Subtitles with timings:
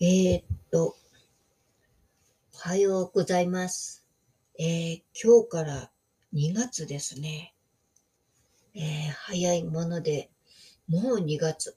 [0.00, 0.94] えー、っと、
[2.54, 4.06] おはようございます。
[4.56, 5.90] えー今日から
[6.32, 7.52] 2月ですね。
[8.76, 10.30] えー早いもので、
[10.86, 11.76] もう2月。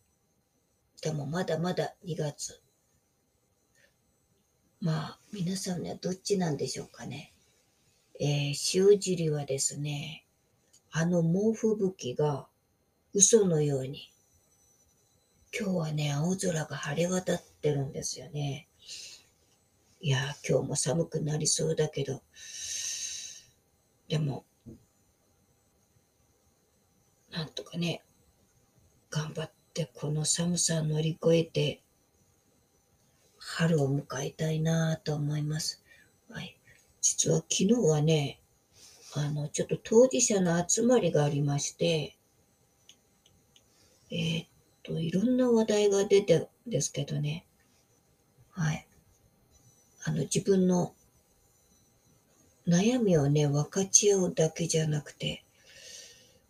[1.02, 2.62] でもまだまだ2月。
[4.82, 7.34] まあ、皆さんはどっちなんでしょうかね。
[8.20, 10.28] え塩尻はですね、
[10.92, 12.48] あの猛吹雪が
[13.14, 14.14] 嘘のように、
[15.54, 18.70] 今日はね、青空が晴れ渡ってるんですよね。
[20.00, 22.22] いやー、今日も寒くなりそうだけど、
[24.08, 24.46] でも、
[27.32, 28.02] なんとかね、
[29.10, 31.82] 頑張ってこの寒さを乗り越えて、
[33.38, 35.84] 春を迎えたいなと思います。
[36.30, 36.58] はい。
[37.02, 38.40] 実は昨日はね、
[39.16, 42.16] あの、ちょっと当事者の集まりがありまして、
[44.12, 44.51] えー
[44.84, 47.46] と、いろんな話題が出てるんですけどね、
[48.52, 48.88] はい。
[50.04, 50.94] あの、自分の
[52.68, 55.44] 悩みをね、分かち合うだけじゃなくて、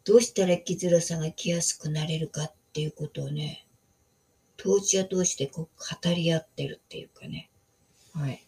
[0.03, 3.65] どうしたら生きづらさが来やすくなれるかっていうことをね、
[4.57, 7.49] 当事者同士でこう語り合ってるっていうかね。
[8.13, 8.43] はい。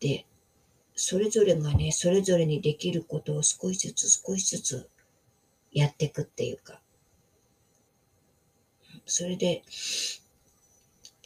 [0.00, 0.26] で、
[0.94, 4.90] それぞれがね、それぞれにできることを少しずつ少しずつ
[5.72, 6.81] やっていくっていうか。
[9.06, 9.62] それで、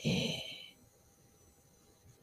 [0.05, 0.56] えー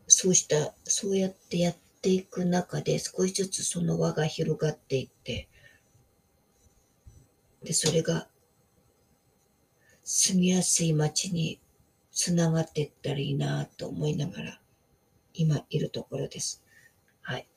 [0.08, 5.50] そうした、そうやってやっていく中で少しずつその輪が広がっていって、
[7.64, 8.28] で、それが
[10.06, 11.60] 住みやすい街に
[12.12, 14.62] つながっていったらいいなと思いながら
[15.34, 16.64] 今いるところです。
[17.22, 17.48] はい。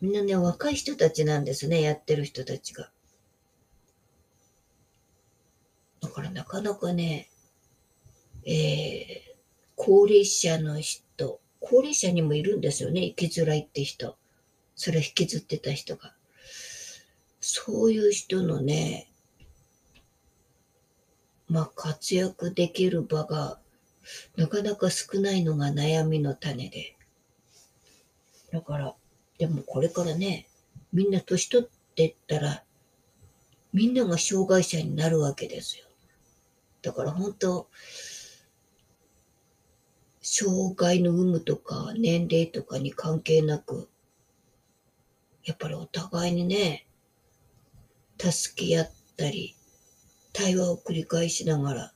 [0.00, 2.90] みんなね、若い人たちなんですね、やってる人たちが。
[6.00, 7.28] だからなかなかね、
[8.44, 9.38] えー、
[9.76, 14.16] 高齢者の人、高齢者にもいるんですよね、生きづらいって人。
[14.74, 16.14] それを引きずってた人が。
[17.40, 19.10] そういう人のね、
[21.48, 23.58] まあ活躍できる場が
[24.36, 26.96] なかなか少ないのが悩みの種で。
[28.52, 28.94] だから、
[29.38, 30.48] でもこれからね、
[30.92, 32.64] みんな年取ってったら、
[33.72, 35.87] みんなが障害者になるわけですよ。
[36.82, 37.68] だから本当、
[40.20, 43.88] 障害の有無とか年齢とかに関係なく、
[45.44, 46.86] やっぱりお互いにね、
[48.18, 49.56] 助け合ったり、
[50.32, 51.92] 対話を繰り返しながら、や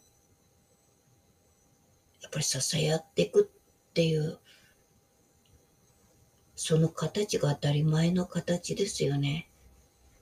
[2.29, 3.51] っぱり支え合っていく
[3.91, 4.39] っていう、
[6.57, 9.51] その形が当たり前の形ですよね。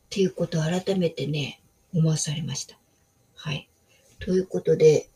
[0.07, 1.63] っていうことを改めてね、
[1.95, 2.77] 思わされました。
[3.37, 3.70] はい。
[4.21, 5.09] ということで、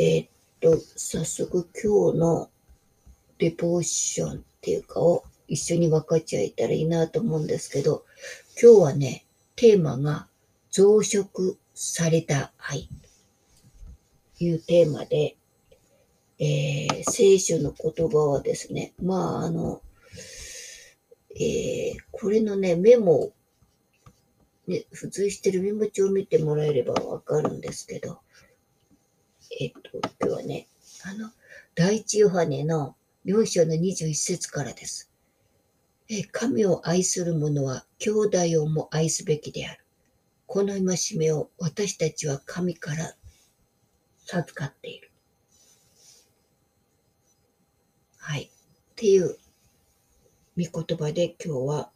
[0.00, 0.28] えーっ
[0.60, 2.50] と、早速今日の
[3.38, 8.04] レポーションっていうかを一緒に分かち合えたらいいなと思うんですけど、
[8.60, 10.26] 今日はね、テーマが
[10.72, 12.88] 増殖された愛
[14.38, 15.36] というテーマで、
[16.40, 19.82] えー聖書の言葉はですね、まああの、
[21.36, 23.30] えーこれのね、メモ、
[24.66, 28.18] ね、付随してるメモ帳を見てもらえればわかるんですけど、
[29.60, 30.66] えっと、今日はね、
[31.04, 31.30] あの、
[31.74, 32.96] 第一ヨハネの
[33.26, 35.10] 4章の21節からです。
[36.08, 39.84] え神を愛する者は兄弟をも愛すべきである。
[40.46, 43.14] この戒めを私たちは神から
[44.26, 45.10] 授かっている。
[48.18, 48.44] はい。
[48.44, 48.48] っ
[48.96, 49.38] ていう
[50.56, 51.90] 御言葉で今日は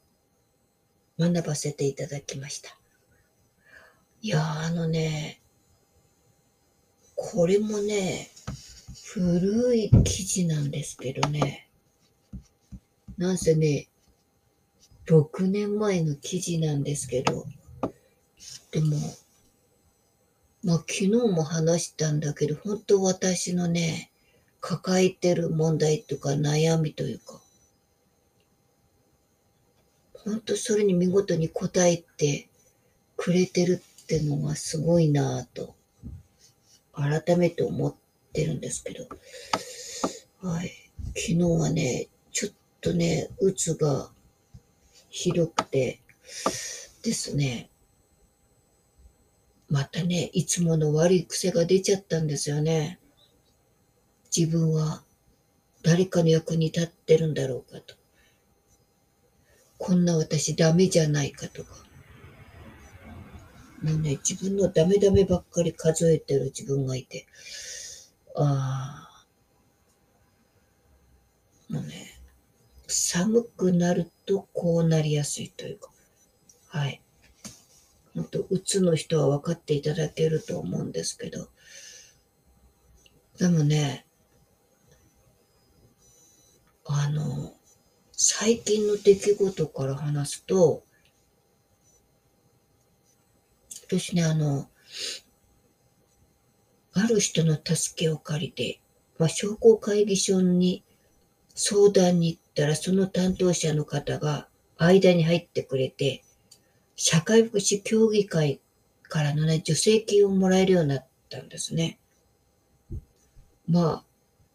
[1.19, 2.77] 学ばせていただきました。
[4.23, 5.41] いや、あのね、
[7.29, 8.31] これもね、
[9.03, 11.69] 古い記事なんですけどね、
[13.19, 13.89] なんせね、
[15.07, 17.45] 6年前の記事なんですけど、
[18.71, 18.97] でも、
[20.63, 24.13] まあ昨日も話したんだけど、本当私のね、
[24.61, 27.41] 抱えてる問題とか悩みというか、
[30.13, 32.49] 本当それに見事に答えて
[33.17, 35.75] くれてるってのがすごいなぁと、
[36.97, 37.95] 改めて思っ
[38.33, 39.07] てるんですけど、
[40.41, 40.73] はい。
[41.09, 44.11] 昨日はね、ちょっとね、うつが
[45.11, 46.01] ひどくて
[47.03, 47.71] ですね、
[49.69, 52.99] またね、いつもの悪い癖が出ちゃったんですよね。
[54.35, 55.03] 自分は
[55.83, 57.95] 誰かの役に立ってるんだろうかと。
[59.79, 61.86] こんな私ダメじゃないかとか。
[63.87, 67.29] もうね、自分のダメダメばっかり数えてる自分がいて。
[68.35, 69.09] あ
[71.71, 72.21] あ、もうね、
[72.89, 75.93] 寒くなるとこうなりやすいというか、
[76.67, 77.01] はい。
[78.13, 81.49] 本当うつの人は分かっていただけると思うんですけど、
[83.39, 84.05] でもね、
[86.87, 87.55] あの、
[88.11, 90.86] 最近の出来事から話すと、
[93.89, 94.69] 私ね、あの、
[96.93, 98.81] ある人の助けを借りて、
[99.19, 100.83] まあ、商工会議所に
[101.55, 106.25] 相談に行ったら、その担当者の方が間に入ってくれて、
[106.97, 108.61] 社会福祉協議会
[109.05, 111.99] からのね、助成金をもらえるようになったんですね。
[113.69, 114.05] まあ、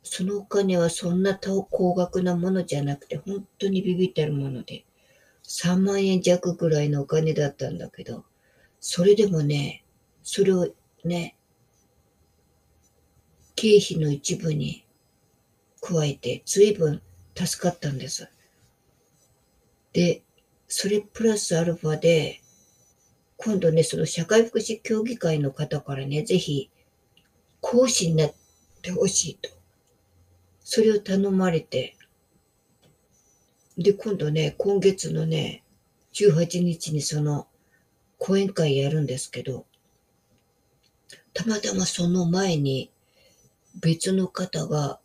[0.03, 4.83] そのお金はそんな高額なものじゃなくて、本当にビビってるもので、
[5.43, 8.25] 3万円弱ぐらいのお金だったんだけど、
[8.83, 9.83] それでもね、
[10.23, 10.67] それを
[11.05, 11.37] ね、
[13.55, 14.87] 経費の一部に
[15.79, 16.99] 加えて、随分
[17.35, 18.27] 助かったんです。
[19.93, 20.23] で、
[20.67, 22.41] それプラスアルファで、
[23.37, 26.71] 今度ね、その社会福祉協議会の方からね、ぜひ
[27.59, 28.33] 講師になっ
[28.81, 29.51] てほしいと。
[30.63, 31.95] それを頼まれて、
[33.77, 35.63] で、今度ね、今月のね、
[36.13, 37.47] 18日にその
[38.21, 39.65] 講演会やるんですけど、
[41.33, 42.91] たまたまその前に
[43.81, 44.99] 別の方が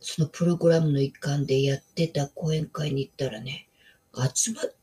[0.00, 3.68] そのプログラムの一環でやってた講演会に行ったらね、
[4.34, 4.74] 集まっ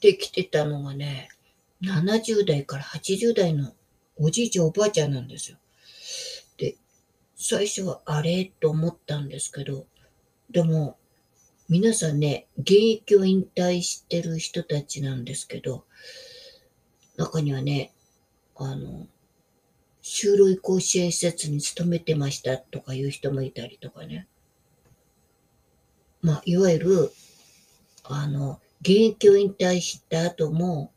[0.00, 1.28] てきてたのがね、
[1.82, 3.74] 70代から80代の
[4.16, 5.58] おじいちゃんおばあちゃんなんですよ。
[6.56, 6.76] で、
[7.36, 9.84] 最初はあれと思ったんですけど、
[10.50, 10.96] でも、
[11.70, 15.84] 皆さんね、現役を引退してる人たちなんですけど、
[17.16, 17.92] 中にはね、
[18.56, 19.06] あの、
[20.02, 24.26] 就労移行支援施設に勤めてましたとかいう人もいたりとかね。
[26.22, 27.12] まあ、いわゆる、
[28.02, 30.90] あの、現役を引退した後も、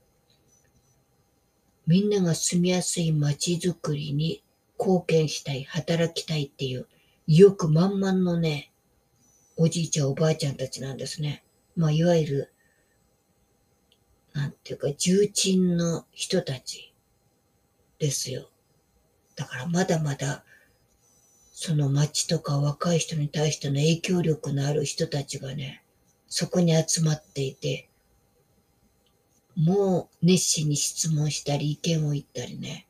[1.86, 4.44] みんなが住みやすい街づくりに
[4.80, 6.88] 貢献したい、働きたいっていう
[7.28, 8.73] 意欲満々のね、
[9.56, 11.44] おじいちゃんおばあちゃんたちなんですね。
[11.76, 12.54] まあ、いわゆる、
[14.34, 16.94] なんていうか、重鎮の人たち
[18.00, 18.50] ですよ。
[19.36, 20.44] だからまだまだ、
[21.52, 25.84] その街とか若い人に対しての影響力のある人たちがね、
[26.28, 27.90] そこに集まっていて、
[29.56, 32.88] もう熱心に質問したり意見を言ったりね。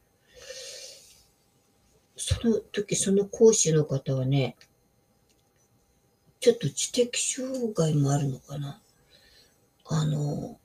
[2.15, 4.55] その時、その講師の方はね、
[6.43, 8.81] ちょっと知的障害もあるのかな。
[9.85, 10.59] あの、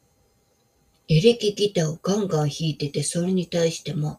[1.07, 4.19] エレキギターをガンガン弾いてて、それに対しても、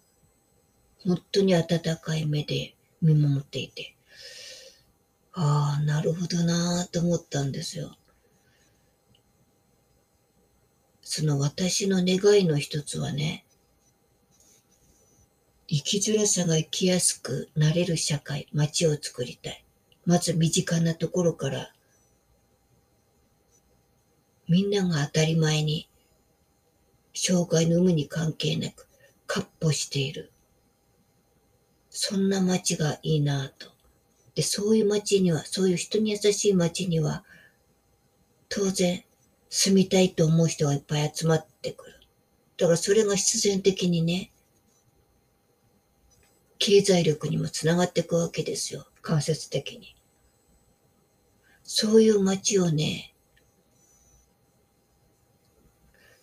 [1.04, 3.94] 本当に温かい目で見守っていて、
[5.34, 7.94] ああ、なるほどなぁと思ったんですよ。
[11.02, 13.44] その私の願いの一つはね、
[15.68, 19.66] 生きづらさが生きやすくなれる社会、街を作りたい。
[20.10, 21.72] まず身近なところから、
[24.48, 25.88] みんなが当たり前に、
[27.14, 28.88] 障害の有無に関係なく、
[29.28, 30.32] かっ歩している。
[31.92, 33.72] そんな街がいいなぁと。
[34.34, 37.24] で、そういう街には、そういう人に優しい街には、
[38.50, 39.04] 当然、
[39.52, 42.00] 住みたいと思う人がいっぱい集まってくる。
[42.58, 44.32] だからそれが必然的にね、
[46.58, 48.88] 経済力にもつながっていくわけですよ。
[49.04, 49.99] 間接的に。
[51.72, 53.14] そういう街をね、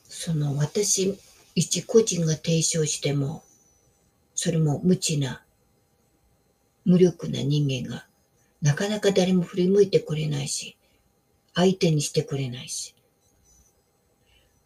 [0.09, 1.17] その私
[1.55, 3.45] 一個人が提唱しても、
[4.35, 5.45] それも無知な、
[6.85, 8.09] 無力な人間が、
[8.61, 10.77] なかなか誰も振り向いてくれないし、
[11.55, 12.97] 相手にしてくれないし。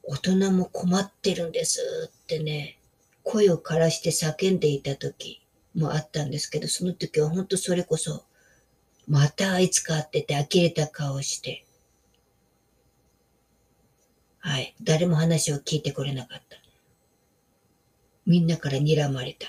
[0.03, 2.79] 大人も困ってるんですってね、
[3.23, 5.43] 声を枯らして叫んでいた時
[5.75, 8.25] もあったんですけど、その時は本当それこそ、
[9.11, 11.67] またあいつか会ってて呆れた顔して、
[14.39, 14.77] はい。
[14.81, 16.59] 誰も話を聞いてくれなかった。
[18.25, 19.49] みんなから睨まれた。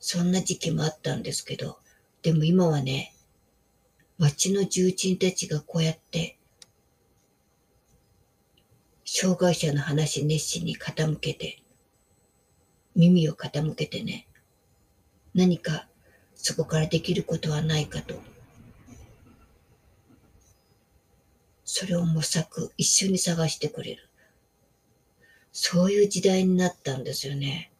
[0.00, 1.78] そんな時期もあったんですけど、
[2.22, 3.12] でも今はね、
[4.16, 6.38] 町の重鎮たちがこうやって
[9.04, 11.62] 障害者の話熱心に傾けて、
[12.94, 14.26] 耳を傾けてね、
[15.34, 15.86] 何か
[16.48, 18.14] そこからできることはないかと。
[21.64, 24.08] それを模索、一緒に探してくれる。
[25.50, 27.72] そういう時代になったんですよね。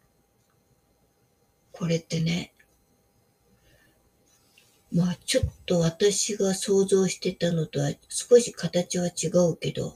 [1.71, 2.53] これってね、
[4.91, 9.95] まあちょっと私が想像してたのとは少し形は違うけど、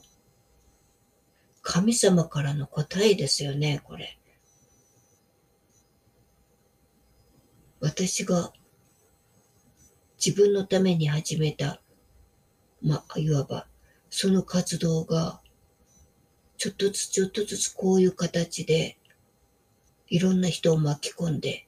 [1.60, 4.18] 神様からの答えですよね、これ。
[7.80, 8.50] 私が
[10.24, 11.80] 自分のために始めた、
[12.80, 13.66] まあ、いわば、
[14.08, 15.40] その活動が、
[16.58, 18.96] ちょっとずつちょっとずつこういう形で、
[20.06, 21.66] いろんな人を巻き込んで、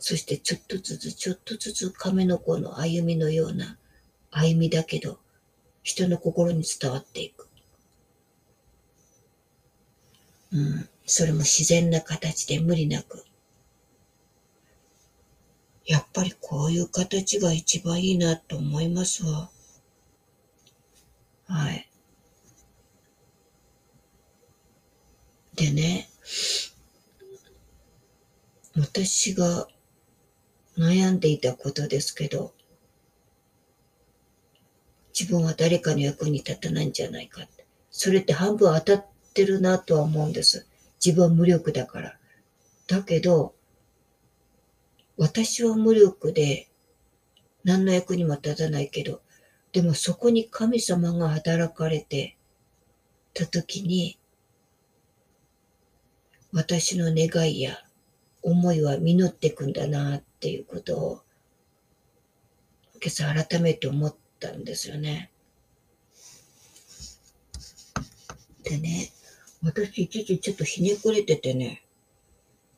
[0.00, 3.78] そしてちょっとずつちょっとずつ亀の子の歩みのような
[4.32, 5.20] 歩みだけど、
[5.84, 7.46] 人の心に伝わっていく。
[10.52, 13.24] うん、それも自然な形で無理なく。
[15.86, 19.50] やっぱりこういう形が一番いいなと思いますわ。
[21.46, 21.90] はい。
[25.56, 26.08] でね、
[28.76, 29.68] 私が
[30.78, 32.54] 悩んでいたことですけど、
[35.18, 37.66] 自分は誰かの役に立たないんじゃないかって。
[37.90, 40.66] それって半分当たってるなとは思うんです。
[41.04, 42.16] 自分は無力だから。
[42.86, 43.54] だけど、
[45.20, 46.70] 私は無力で
[47.62, 49.20] 何の役にも立たないけど、
[49.70, 52.38] でもそこに神様が働かれて
[53.34, 54.18] た時に、
[56.54, 57.76] 私の願いや
[58.42, 61.20] 思いは実っていくんだなっていうことを
[62.94, 65.30] 今朝改めて思ったんですよね。
[68.62, 69.12] でね、
[69.62, 71.84] 私一時ちょっとひねくれててね、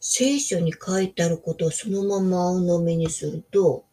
[0.05, 3.85] 聖書に書いてあることをそのまま鵜呑みにすると、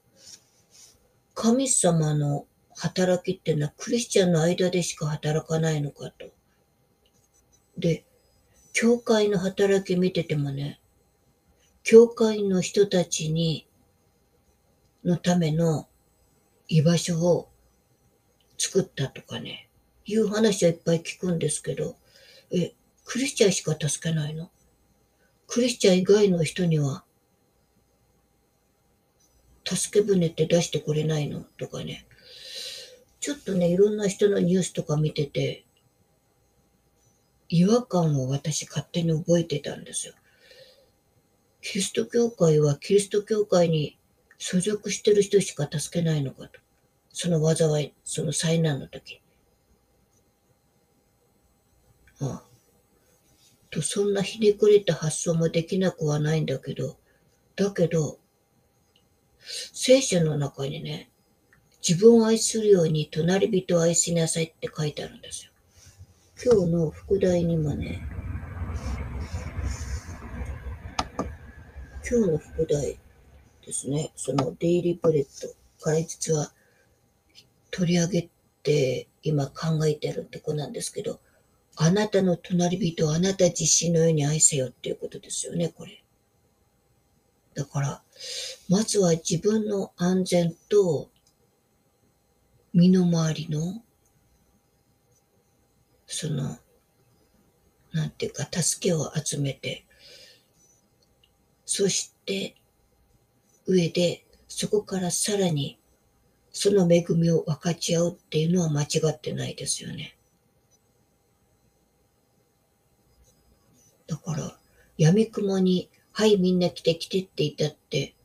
[1.35, 6.31] 神様の働きっていうのはクリスチャンの間でしか働かないのかと。
[7.77, 8.05] で、
[8.73, 10.81] 教会の働き見ててもね、
[11.83, 13.67] 教会の人たちに、
[15.05, 15.87] のための
[16.67, 17.49] 居場所を
[18.57, 19.69] 作ったとかね、
[20.05, 21.97] いう話はいっぱい聞くんですけど、
[22.51, 22.73] え、
[23.05, 24.49] クリスチャンしか助けないの？
[25.51, 27.03] クリスチャン以外の人には、
[29.65, 31.41] 助け舟って出してくれないの？
[31.58, 32.06] とかね。
[33.20, 35.65] ちょっとね、いろんな人のニュースとか見てて、
[37.50, 40.13] 違和感を私勝手に覚えてたんですよ。
[41.62, 43.98] キリスト教会はキリスト教会に
[44.38, 46.60] 所属してる人しか助けないのかと。
[47.12, 49.20] その災い、その災難の時。
[52.22, 52.49] ああ
[53.69, 56.97] と、そんなひねくれた発想もできなくはないんだけど、
[57.55, 58.19] だけど、
[59.39, 61.09] 聖書の中にね、
[61.88, 65.51] 自分を愛するように隣人を愛しなさいって書いてあるんですよ。
[66.43, 68.01] 今日の副題にもね、
[72.09, 72.99] 今日の副題
[73.65, 76.51] ですね、そのデイリーブレッドから実は
[77.71, 78.29] 取り上げ
[78.63, 81.19] て今考えてるとこなんですけど、
[81.81, 86.03] あなたの隣人をあなた自身のように愛せよっていうことですよね、これ。
[87.55, 88.03] だから、
[88.67, 91.09] まずは自分の安全と
[92.74, 93.81] 身の回りの、
[96.05, 96.57] その、
[97.93, 99.86] なんていうか、助けを集めて、
[101.65, 102.55] そして
[103.65, 105.79] 上でそこからさらに
[106.51, 110.18] その恵みを分かち合うっていうのは間違ってないですよね。
[114.09, 114.57] だから、
[114.97, 118.15] 闇雲に、はい、みんな来て来てって言ったって、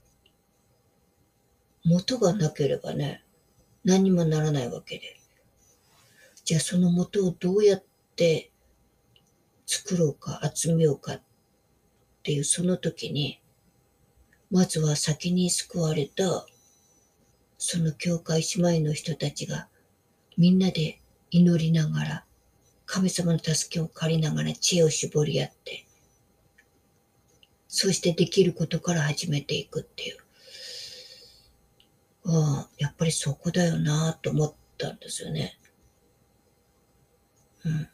[1.84, 3.22] 元がなければね、
[3.84, 5.20] 何にもならないわけで。
[6.42, 7.84] じゃあその元をどうやっ
[8.16, 8.50] て
[9.66, 11.22] 作ろうか、集めようかっ
[12.22, 13.42] ていうその時に、
[14.50, 16.46] まずは先に救われた、
[17.58, 19.68] その教会姉妹の人たちが、
[20.38, 22.24] みんなで祈りながら、
[22.86, 25.86] 神様の助けを借りながら知恵を絞り合って、
[27.68, 30.18] そしてできることから始めていくっていう。
[32.26, 35.58] ああ、やっぱりそこだよなと思ったんですよね。
[37.64, 37.88] うん。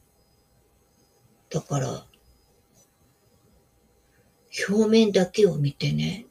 [1.48, 2.06] だから、
[4.68, 6.26] 表面だけを見てね、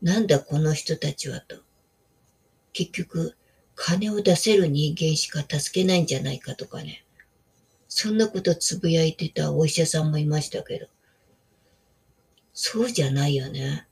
[0.00, 1.56] なんだこの人たちはと。
[2.72, 3.36] 結局、
[3.74, 7.03] 金を出せる人間しか助けないんじゃないかとかね。
[7.96, 10.88] そんなことつぶやいてたお医者さんもいましたけど。
[12.52, 13.86] そうじゃないよね。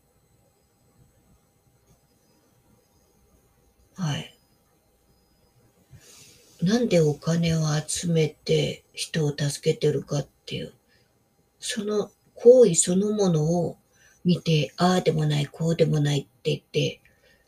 [3.95, 4.37] はい。
[6.61, 10.73] なんでお金を集めて人を助けてるかっていう、
[11.61, 13.79] その行為そのものを
[14.25, 17.01] 見て、ああでもない、こうでもないって言って、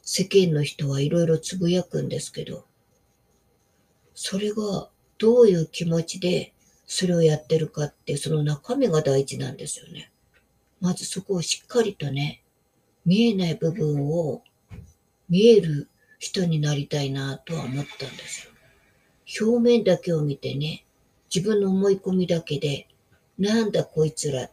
[0.02, 2.64] 世間の人はいろいろつぶやくんですけど、
[4.14, 6.52] それがどういう気持ちで
[6.86, 10.10] それをやってるかって、その中身が大事なんですよね。
[10.80, 12.42] まずそこをしっかりとね、
[13.04, 14.42] 見えない部分を
[15.28, 19.46] 見える人になりたいなとは思ったんですよ。
[19.46, 20.84] 表面だけを見てね、
[21.34, 22.88] 自分の思い込みだけで、
[23.38, 24.50] なんだこいつらっ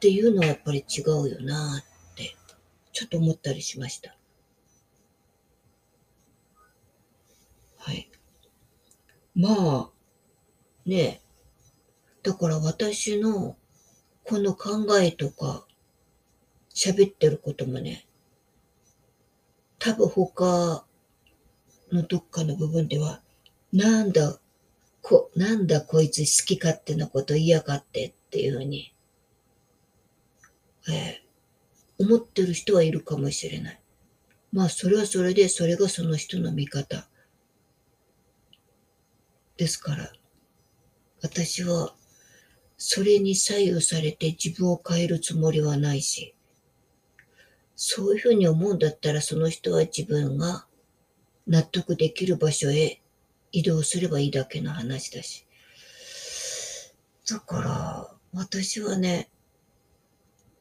[0.00, 2.36] ていうのはやっぱり違うよなって、
[2.92, 4.16] ちょっと思ったりしました。
[7.78, 8.08] はい。
[9.34, 9.90] まあ、
[10.84, 11.20] ね
[12.22, 13.56] だから私の
[14.24, 15.66] この考えとか
[16.74, 18.06] 喋ってることもね、
[19.78, 20.84] 多分他
[21.92, 23.20] のどっかの部分では、
[23.72, 24.38] なんだ、
[25.02, 28.94] こ、なんだこいつ好き勝手なこと言いやがってっていうふうに、
[30.88, 33.80] えー、思ってる人はいるかもしれない。
[34.52, 37.08] まあそれはそれで、それがその人の見方。
[39.62, 40.12] ですから、
[41.22, 41.94] 私は
[42.76, 46.34] それに左右されて自分を変えるつもりはないし、
[47.76, 50.66] そういうふうに思うんだったらその人は自分が
[51.46, 53.00] 納得できる場所へ
[53.52, 55.46] 移動すればいいだけの話だし。
[57.30, 59.30] だから、私はね、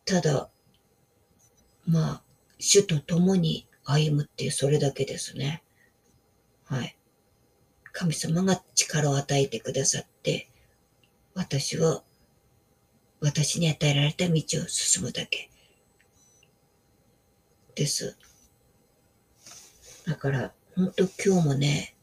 [0.05, 0.51] ただ、
[1.87, 2.23] まあ、
[2.59, 5.63] 主と共に歩むっていうそれだけですね。
[6.65, 6.95] はい。
[7.91, 10.49] 神様が力を与えてくださって、
[11.33, 12.03] 私は
[13.21, 15.51] 私に与えられた道を進むだけ
[17.75, 18.17] です。
[20.07, 21.95] だから、本当今日もね、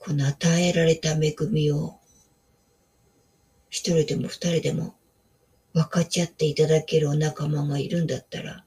[0.00, 2.00] この与えられた恵みを、
[3.70, 4.96] 一人でも二人でも
[5.72, 8.64] 分かち合っていただけるお仲間がいるんだったら、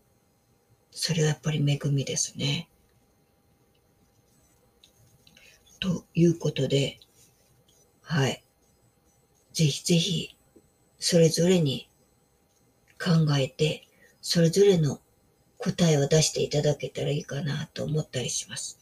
[0.91, 2.69] それはやっぱり恵みですね。
[5.79, 6.99] ということで、
[8.01, 8.43] はい。
[9.53, 10.35] ぜひぜひ、
[10.99, 11.89] それぞれに
[12.99, 13.87] 考えて、
[14.21, 14.99] それぞれの
[15.57, 18.79] 答えを出していただけたらいいかなと思ったりします。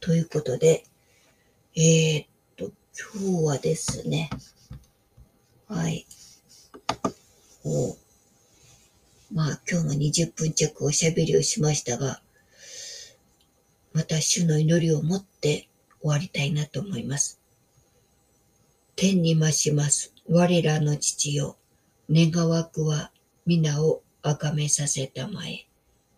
[0.00, 0.84] ということで、
[1.76, 2.26] えー、っ
[2.56, 2.72] と、
[3.20, 4.30] 今日はですね、
[5.68, 6.06] はい。
[7.64, 7.96] お
[9.32, 12.20] まあ今日も20分弱おしゃべりをしましたが、
[13.94, 15.68] また主の祈りを持って
[16.02, 17.40] 終わりたいなと思います。
[18.96, 21.56] 天に増します我らの父よ、
[22.10, 23.10] 願わくは
[23.46, 25.66] 皆を崇めさせたまえ。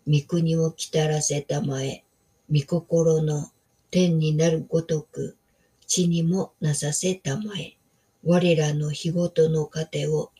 [0.07, 2.03] 御国を来たらせたまえ。
[2.51, 3.49] 御心の
[3.89, 5.35] 天になるごとく、
[5.87, 7.77] 地にもなさせたまえ。
[8.23, 10.31] 我らの日ごとの糧を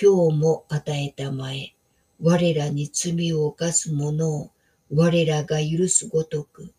[0.00, 1.74] 今日も与えたまえ。
[2.22, 4.50] 我らに罪を犯す者を
[4.90, 6.72] 我らが許すごとく、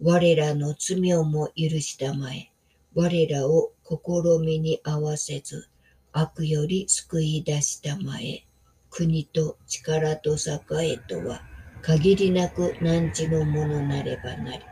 [0.00, 2.52] 我らの罪をも許したまえ、
[2.94, 3.96] 我らを試
[4.40, 5.68] みに合わせず、
[6.12, 8.44] 悪より救い出したまえ、
[8.90, 11.42] 国と力と栄えとは、
[11.82, 14.64] 限りなく汝のものなればなり。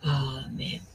[0.00, 0.91] アーメン。